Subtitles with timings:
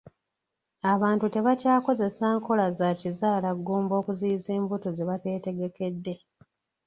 [0.93, 6.13] Abantu tebakyakozesa nkola za kizaalagumba okuziyiza embuto ze batetegekedde.